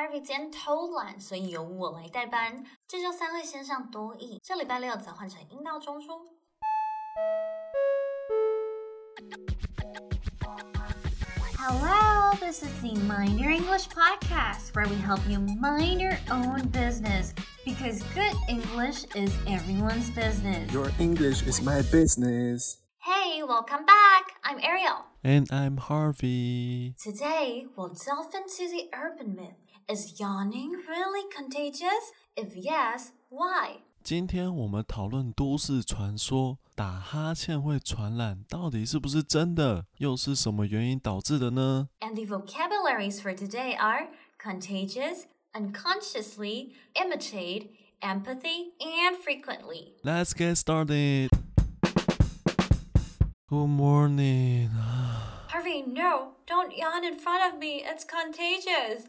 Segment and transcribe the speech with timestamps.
[0.00, 2.64] Harvey 今天偷懒，所以由我来代班。
[2.86, 6.20] 这周三会先上多义，这礼拜六则换成阴道中枢。
[11.58, 17.32] Hello, this is the Mind Your English podcast where we help you mind your own business
[17.64, 20.72] because good English is everyone's business.
[20.72, 22.78] Your English is my business.
[22.98, 24.36] Hey, welcome back.
[24.44, 25.06] I'm Ariel.
[25.24, 26.94] And I'm Harvey.
[27.02, 29.56] Today, we'll delve into the urban myth.
[29.90, 32.12] Is yawning really contagious?
[32.34, 33.82] If yes, why?
[34.02, 39.86] 今天我们讨论都市传说，打哈欠会传染，到底是不是真的？
[39.98, 41.88] 又是什么原因导致的呢？
[42.00, 44.08] And the vocabularies for today are
[44.38, 49.94] contagious, unconsciously, imitate, empathy, and frequently.
[50.04, 51.30] Let's get started.
[53.48, 54.70] Good morning.
[55.48, 57.82] Harvey, no, don't yawn in front of me.
[57.82, 59.06] It's contagious.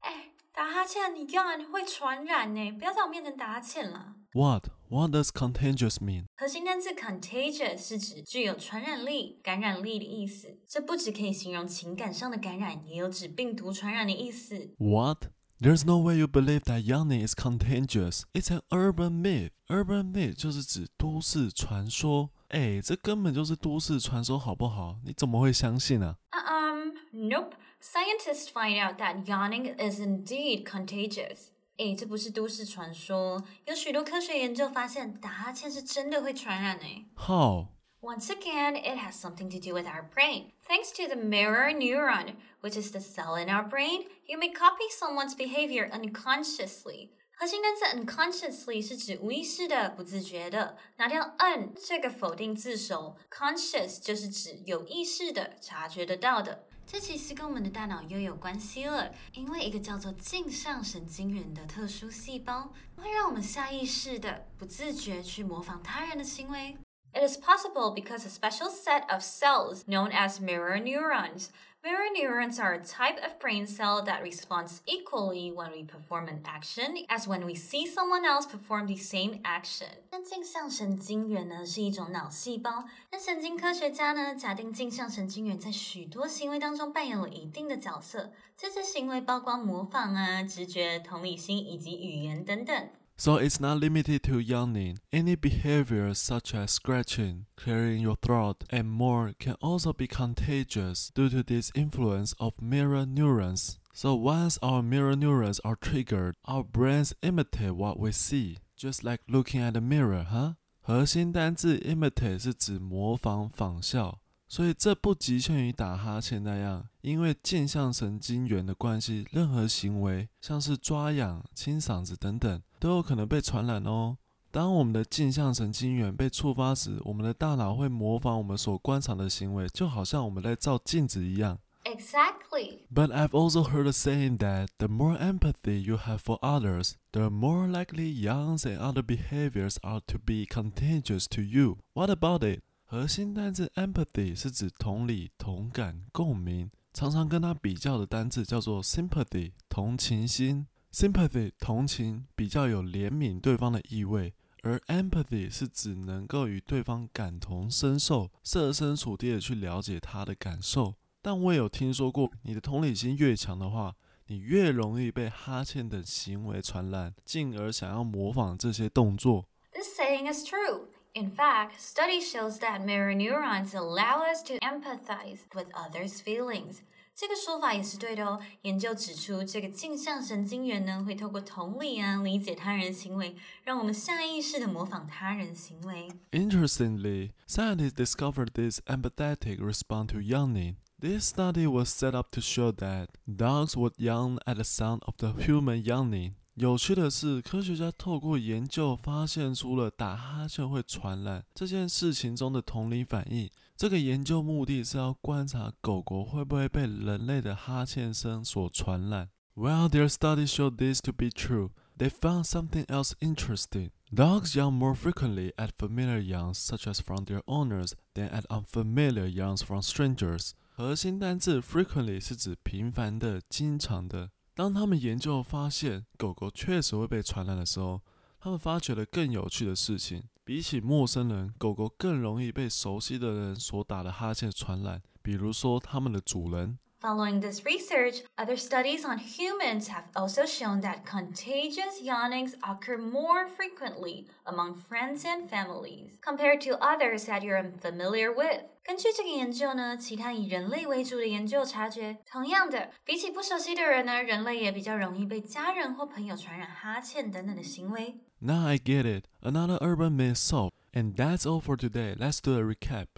[0.00, 0.32] 哎。
[0.56, 4.14] 打哈欠，你 yawn 会传染呢，不要在我面前打哈欠了。
[4.32, 4.68] What?
[4.88, 6.24] What does contagious mean?
[6.38, 10.58] 核心单词 contagious 是指具有传染力、感染力的意思。
[10.66, 14.74] 这不只可以形容情感上的感染，也有指病毒传染的意思。
[14.78, 15.24] What?
[15.60, 18.22] There's no way you believe that yawning is contagious.
[18.32, 19.50] It's an urban myth.
[19.68, 22.30] Urban myth 就是指都市传说。
[22.48, 25.00] 哎，这根本就是都市传说，好不好？
[25.04, 26.94] 你怎么会相信呢？Um,
[27.28, 27.52] nope.
[27.85, 31.49] Scientists find out that yawning is indeed contagious.
[31.77, 37.05] 诶，这不是都市传说，有许多科学研究发现打哈欠是真的会传染诶。
[37.15, 37.67] How?
[38.01, 40.51] Once again, it has something to do with our brain.
[40.67, 44.89] Thanks to the mirror neuron, which is the cell in our brain, you may copy
[44.89, 47.09] someone's behavior unconsciously.
[47.35, 50.77] 核心单词 unconsciously 是指无意识的、不自觉的。
[50.97, 56.67] 拿掉 un 这个否定字首，conscious 就是指有意识的、察觉得到的。
[56.86, 66.76] 这其实跟我们的大脑又有关系了，因为一个叫做镜像神经元的特殊细胞，会让我们下意识的、不自觉去模仿他人的行为。
[67.12, 71.48] It is possible because a special set of cells known as mirror neurons
[71.85, 76.41] Mirror neurons are a type of brain cell that responds equally when we perform an
[76.45, 79.89] action as when we see someone else perform the same action。
[80.11, 82.85] 那镜像神经元呢是一种脑细胞。
[83.11, 88.31] 那神经科学家呢假定镜像神经元在许多行为当中扮演了一定的角色。
[88.55, 92.89] 这些行为包括模仿啊、直觉、同理心以及语言等等。
[93.17, 94.97] So it's not limited to yawning.
[95.13, 101.29] Any behavior such as scratching, clearing your throat, and more can also be contagious due
[101.29, 103.77] to this influence of mirror neurons.
[103.93, 109.19] So once our mirror neurons are triggered, our brains imitate what we see, just like
[109.27, 110.55] looking at a mirror, huh?
[110.81, 114.19] 核心单字 imitate 是指模仿、仿效。
[114.47, 124.16] 所以这不局限于打哈欠那样，因为镜像神经元的关系，任何行为，像是抓痒、清嗓子等等， 都有可能被传染哦。
[124.50, 131.58] 当我们的镜像神经元被触发时，我们的大脑会模仿我们所观察的行为，就好像我们在照镜子一样。
[131.84, 132.80] Exactly.
[132.92, 137.30] But I've also heard a saying that the more empathy you have for others, the
[137.30, 141.78] more likely yawns and other behaviors are to be contagious to you.
[141.92, 142.62] What about it?
[142.86, 150.66] 核心单字 empathy 是指同理、同感、共鸣，常常跟它比较的单字叫做 sympathy，同情心。
[150.96, 154.32] Sympathy 同情比较有怜悯对方的意味，
[154.62, 160.94] 而 empathy 是指能够与对方感同身受，设身处地的去了解他的感受。
[161.20, 163.94] 但我也有听说过，你的同理心越强的话，
[164.28, 169.44] 你越容易被哈欠等行为传染，进而想要模仿这些动作。
[169.72, 170.86] This saying is true.
[171.12, 176.78] In fact, study shows that mirror neurons allow us to empathize with others' feelings.
[177.18, 178.38] 这个说法也是对的哦。
[178.60, 183.34] 研究指出，这个镜像神经元呢，会透过同理啊，理解他人行为，
[183.64, 186.08] 让我们下意识的模仿他人行为。
[186.30, 190.74] Interestingly, scientists discovered this empathetic response to yawning.
[191.00, 195.14] This study was set up to show that dogs would yawn at the sound of
[195.16, 196.34] the human yawning.
[196.56, 203.50] 有趣的是，科学家透过研究发现出了打哈欠会传染这件事情中的同理反应。
[203.76, 209.28] 这个研究目的是要观察狗狗会不会被人类的哈欠声所传染。
[209.54, 213.90] While their study showed this to be true, they found something else interesting.
[214.10, 219.26] Dogs yawn more frequently at familiar yawns, such as from their owners, than at unfamiliar
[219.26, 220.52] yawns from strangers.
[220.70, 224.30] 核心单字 frequently 是指频繁的、经常的。
[224.55, 228.01] 当他们研究发现狗狗确实会被传染的时候，
[228.39, 230.23] 他们发觉了更有趣的事情。
[230.43, 236.79] 比起陌生人，狗狗更容易被熟悉的人所打的哈欠传染，比如说他们的主人。
[236.99, 243.47] Following this research, other studies on humans have also shown that contagious yawnings occur more
[243.47, 248.65] frequently among friends and families compared to others that you're unfamiliar with.
[248.86, 258.20] 根据这个研究呢，其他以人类为主的研究察觉，同样的，比起不熟悉的人呢，人类也比较容易被家人或朋友传染哈欠等等的行为。
[258.38, 259.24] Now I get it.
[259.42, 260.70] Another urban myth solved.
[260.92, 262.14] And that's all for today.
[262.14, 263.08] Let's do a recap.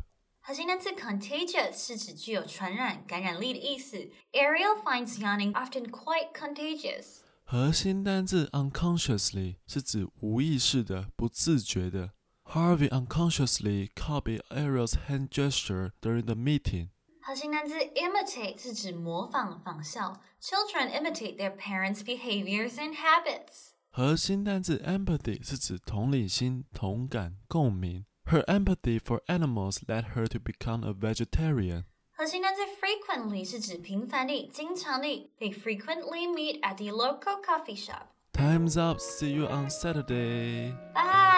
[0.40, 4.08] 核心单词 contagious 是指具有传染、感染力的意思。
[4.32, 7.18] Ariel finds yawning often quite contagious.
[7.44, 12.12] 核心单字 unconsciously 是指无意识的、不自觉的。
[12.47, 16.89] Harvey unconsciously copied Ariel's hand gesture during the meeting.
[17.21, 20.21] 核心单词 imitate 是指模仿、仿效。
[20.41, 23.71] Children imitate their parents' behaviors and habits.
[23.89, 28.05] 核心单字 empathy 是指同理心、同感、共鸣。
[28.27, 31.83] her empathy for animals led her to become a vegetarian.
[32.15, 35.31] 核心单词 frequently 是指频繁地、经常地。
[35.39, 38.07] They frequently meet at the local coffee shop.
[38.31, 38.99] Time's up.
[38.99, 40.73] See you on Saturday.
[40.93, 41.36] Bye.